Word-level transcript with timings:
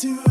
to 0.00 0.29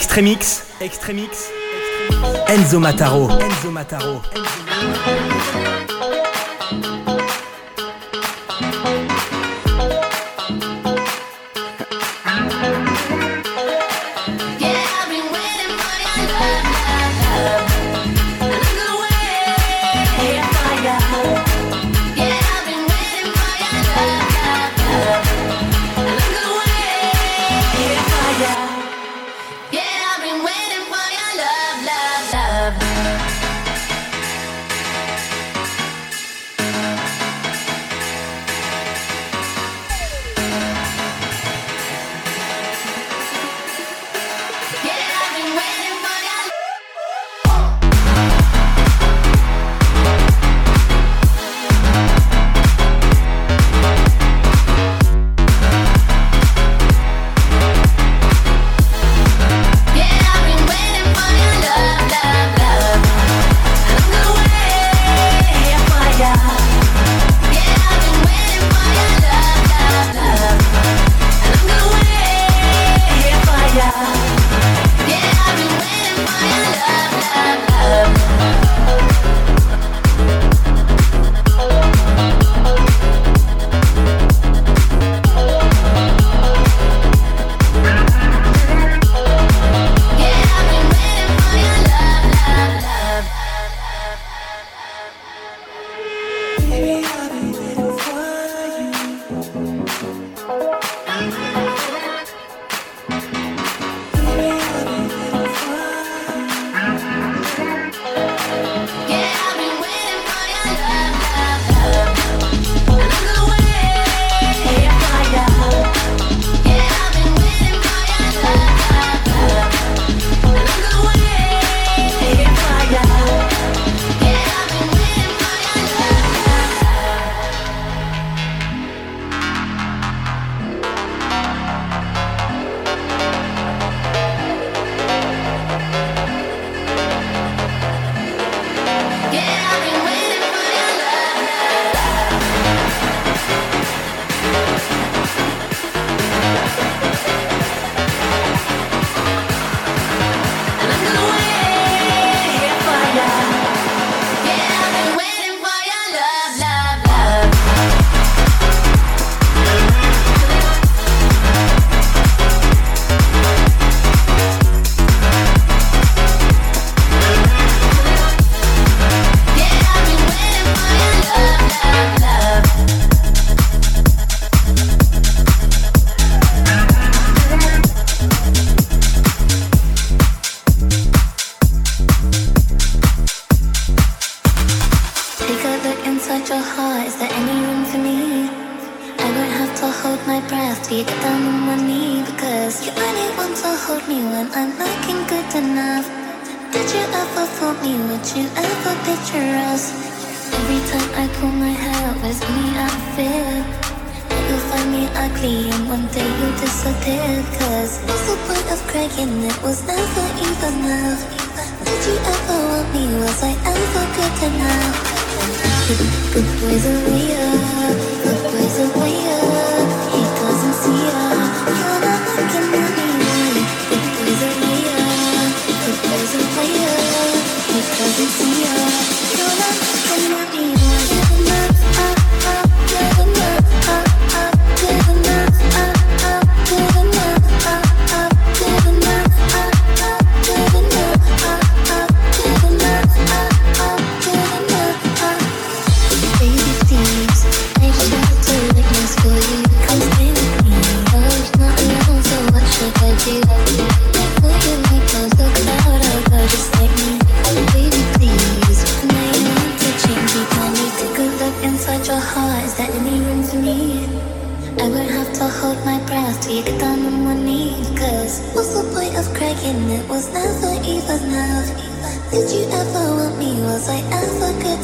Extremix. 0.00 0.62
Extremix. 0.80 1.50
Enzo 2.48 2.80
Mataro. 2.80 3.28
Enzo 3.38 3.70
Mataro. 3.70 4.22
Enzo 4.34 4.64
Mataro. 4.64 6.19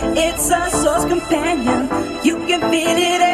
It's 0.00 0.50
a 0.50 0.70
source 0.70 1.04
companion. 1.04 1.88
You 2.24 2.36
can 2.46 2.60
feel 2.70 2.96
it. 2.96 3.27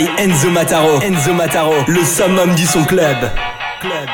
Enzo 0.00 0.50
Mataro. 0.50 1.02
Enzo 1.02 1.34
Mataro, 1.34 1.74
le 1.86 2.02
summum 2.02 2.54
du 2.54 2.64
son 2.64 2.82
club. 2.84 3.16
Club. 3.80 4.08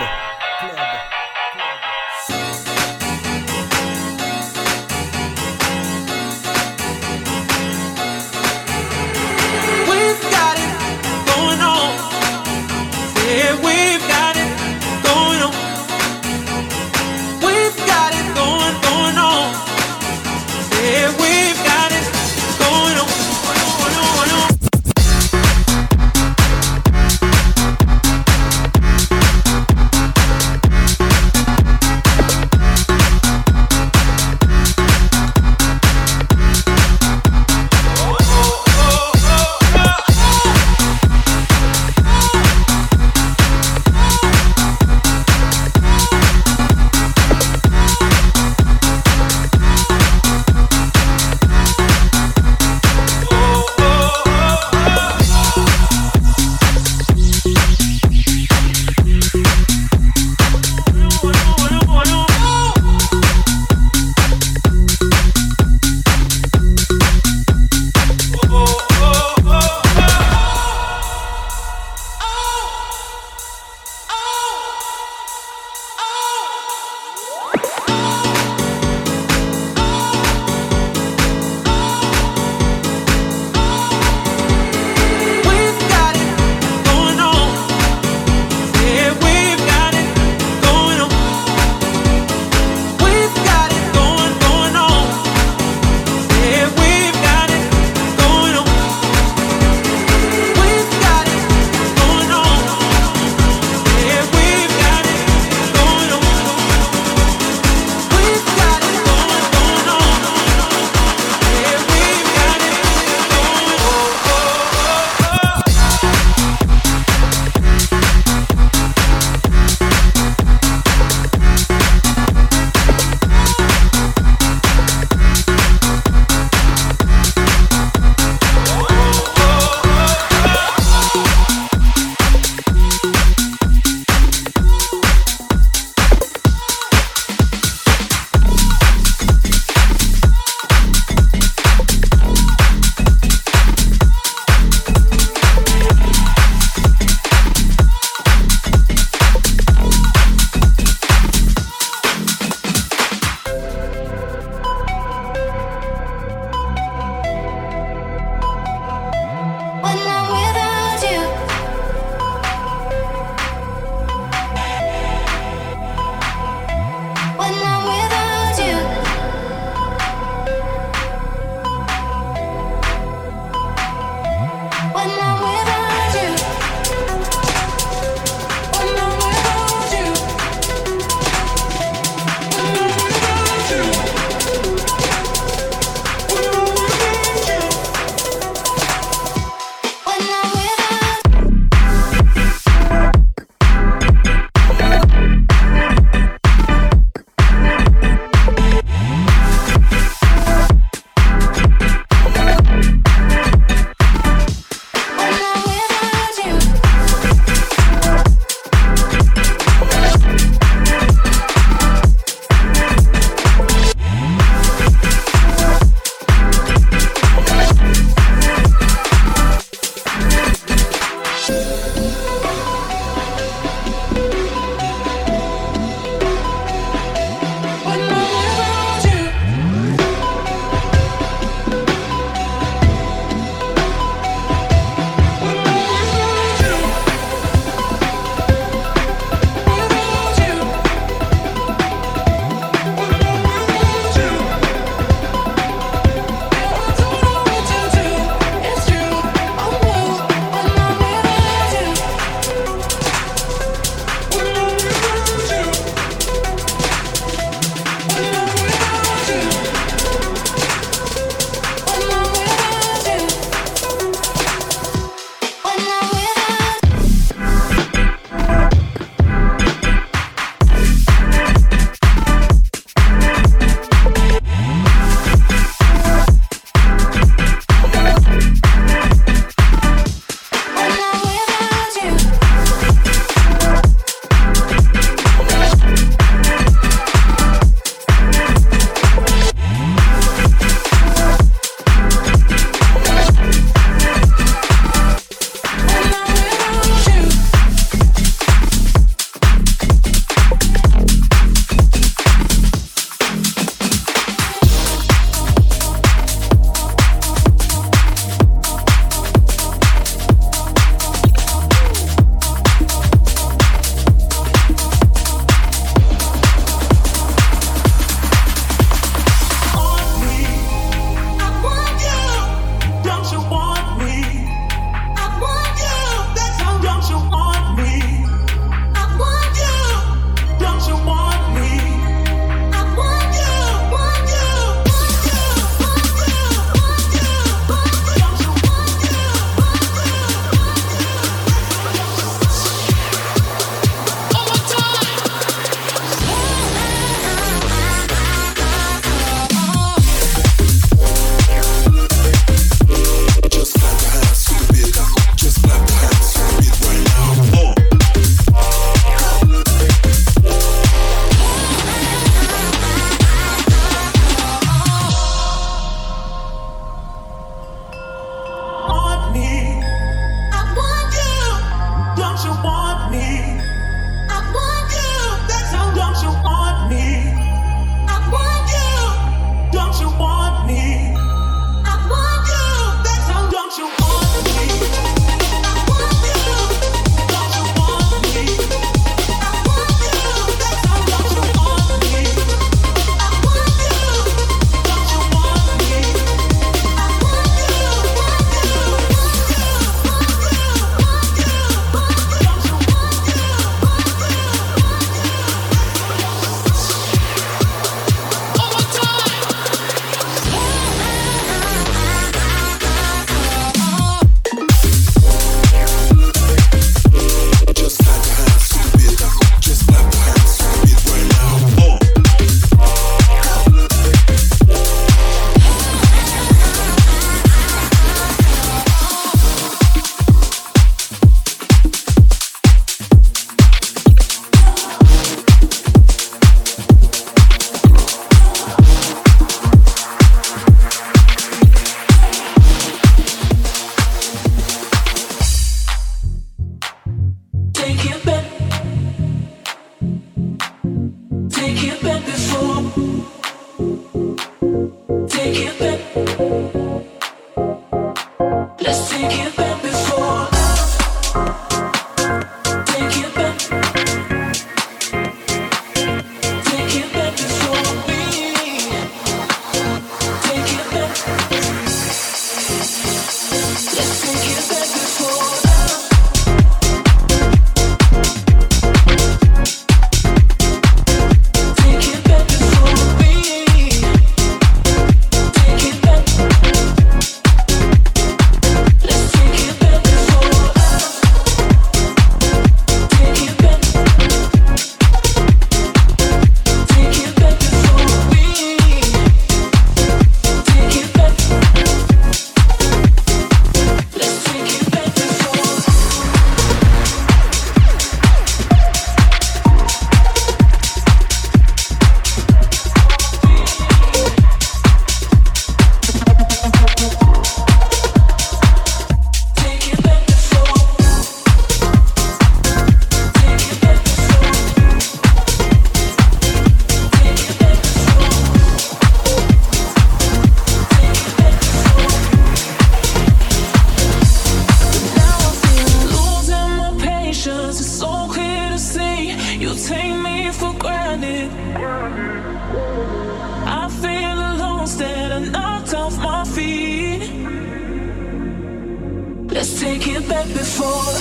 Back 550.39 550.55
before. 550.55 551.15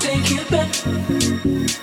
Take 0.00 0.32
it 0.32 0.50
back. 0.50 1.81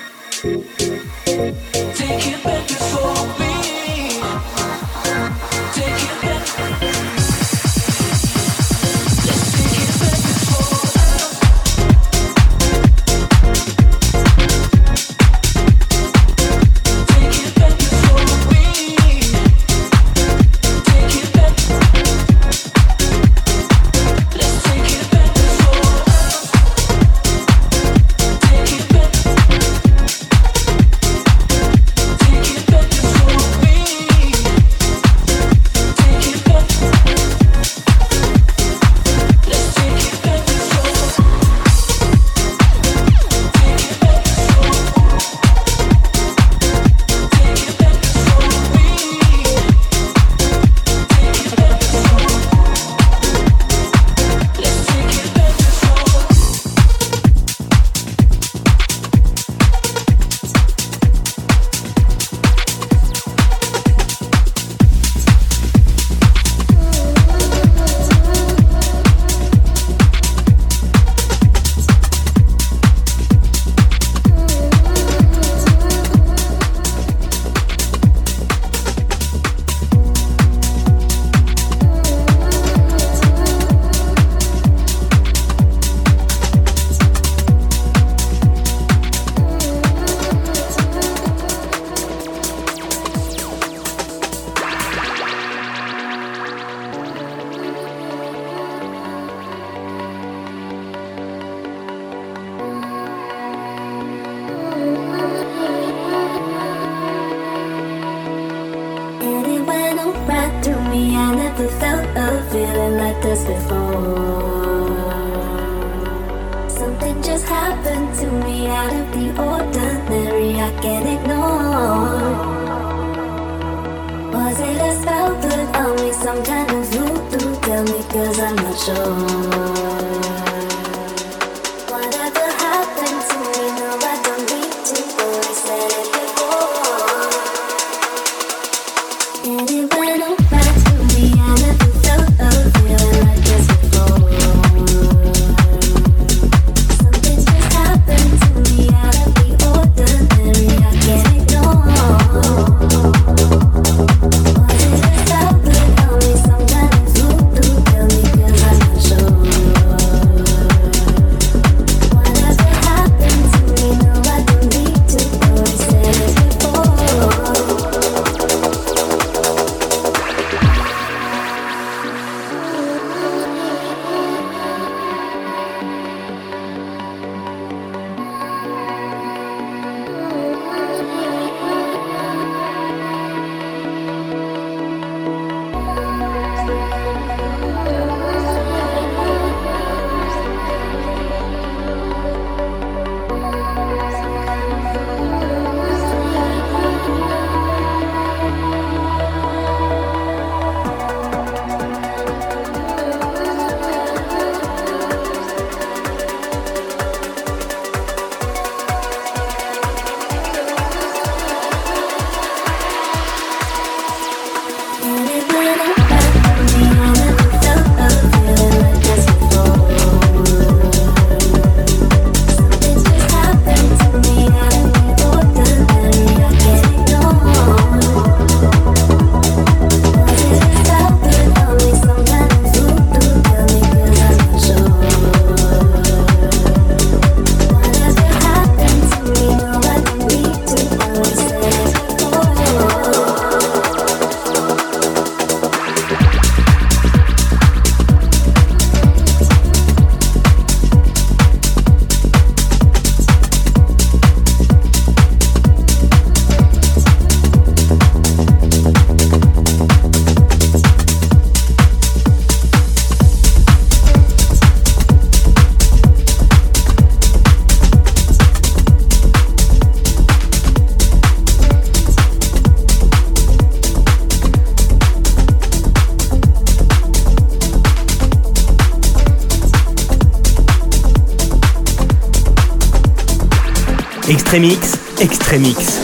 Extremix, 284.51 284.97
Extremix. 285.19 285.99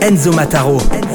Enzo 0.00 0.32
Mataro. 0.32 1.05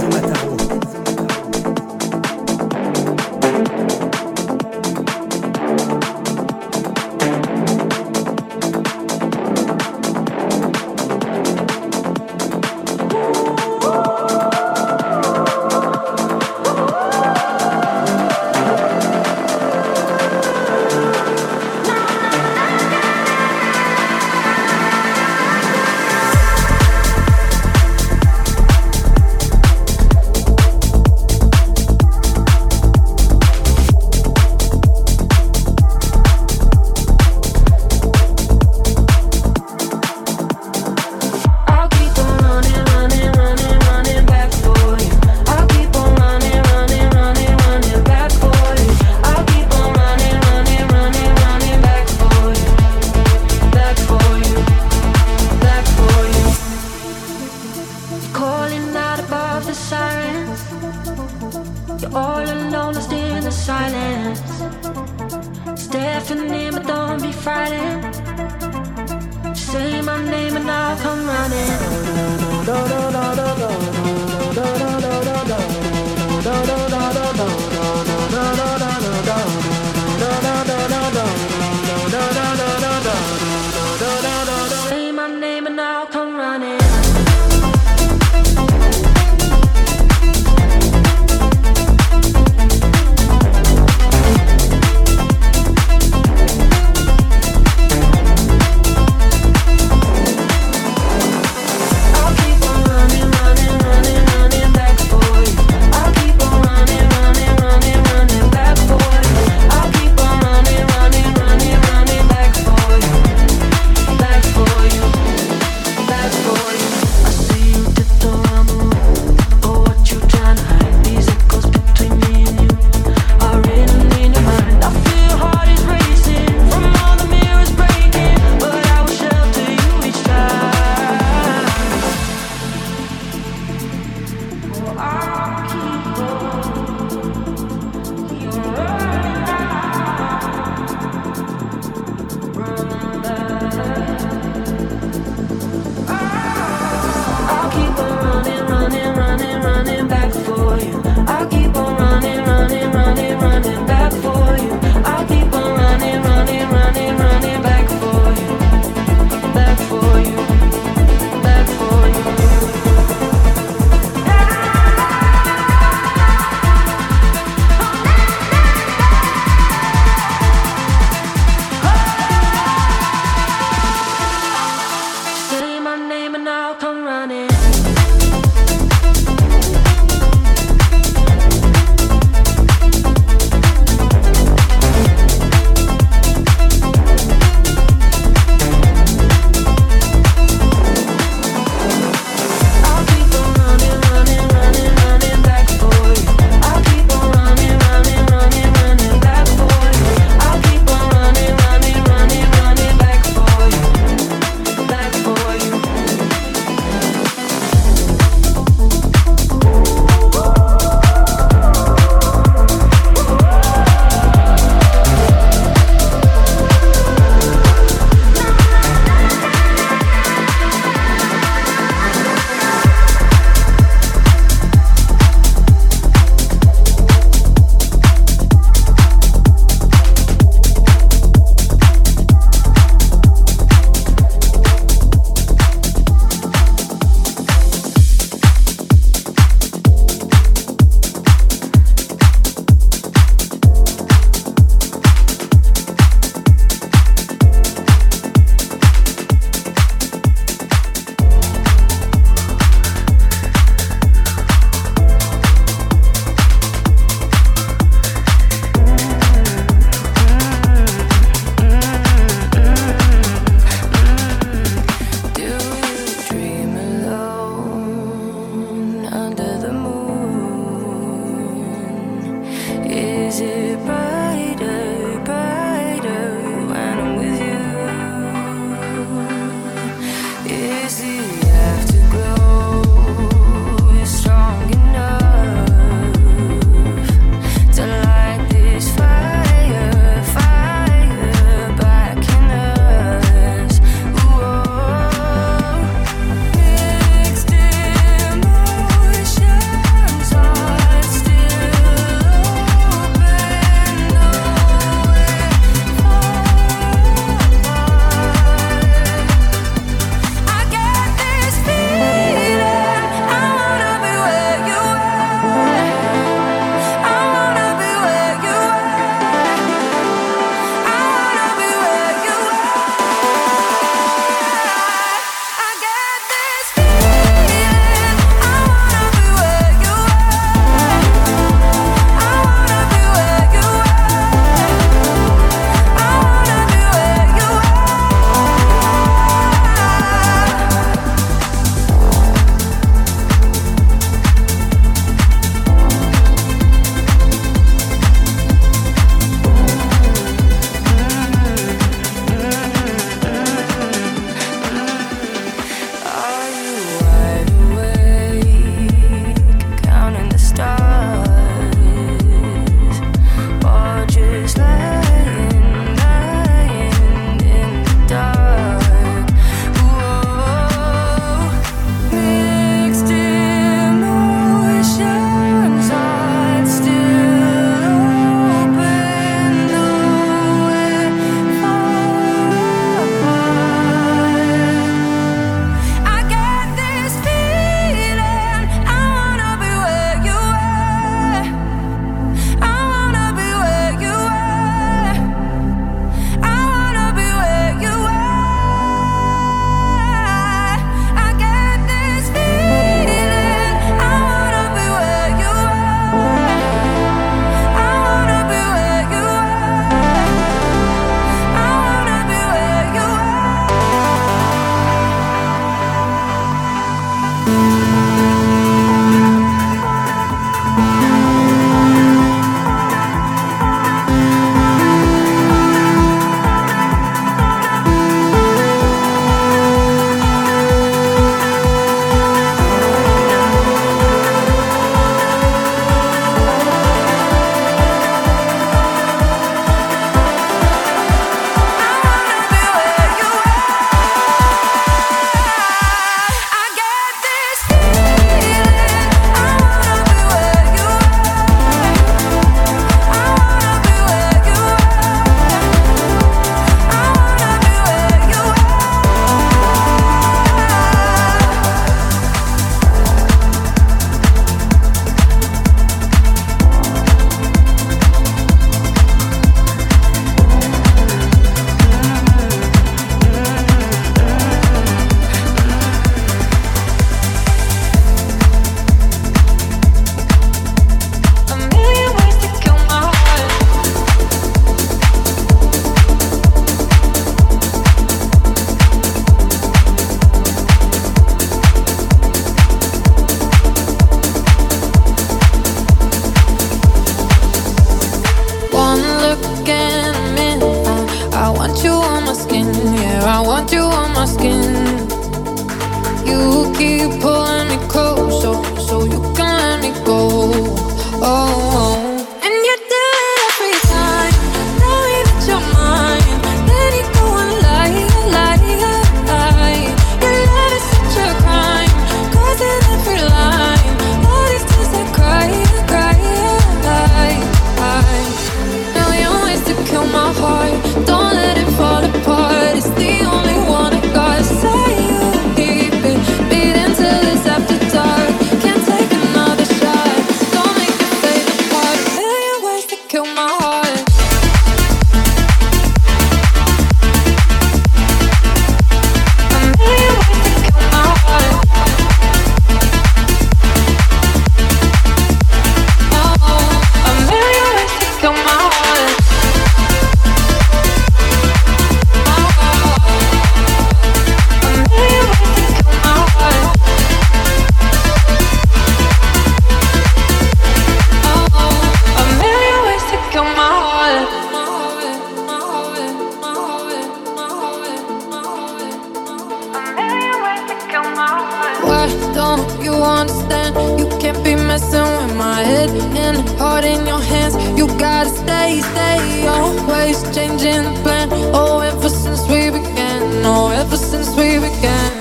head 585.64 585.89
and 585.89 586.38
heart 586.59 586.86
in 586.86 587.05
your 587.05 587.22
hands. 587.22 587.55
You 587.78 587.88
gotta 587.99 588.30
stay, 588.30 588.82
stay. 588.82 589.47
Always 589.47 590.24
changing 590.36 590.84
the 590.84 590.99
plan. 591.03 591.30
Oh, 591.53 591.80
ever 591.80 592.09
since 592.09 592.41
we 592.47 592.70
began. 592.70 593.45
Oh, 593.45 593.70
ever 593.70 593.97
since 593.97 594.30
we 594.36 594.59
began. 594.59 595.21